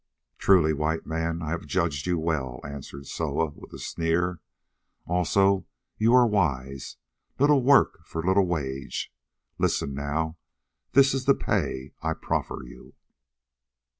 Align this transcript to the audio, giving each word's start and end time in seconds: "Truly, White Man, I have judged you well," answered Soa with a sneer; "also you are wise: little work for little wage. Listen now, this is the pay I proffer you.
"Truly, 0.39 0.73
White 0.73 1.05
Man, 1.05 1.43
I 1.43 1.49
have 1.51 1.67
judged 1.67 2.07
you 2.07 2.17
well," 2.17 2.59
answered 2.63 3.05
Soa 3.05 3.51
with 3.55 3.71
a 3.71 3.77
sneer; 3.77 4.39
"also 5.05 5.67
you 5.99 6.15
are 6.15 6.25
wise: 6.25 6.97
little 7.37 7.61
work 7.61 7.99
for 8.07 8.23
little 8.23 8.47
wage. 8.47 9.13
Listen 9.59 9.93
now, 9.93 10.37
this 10.93 11.13
is 11.13 11.25
the 11.25 11.35
pay 11.35 11.93
I 12.01 12.15
proffer 12.15 12.63
you. 12.65 12.95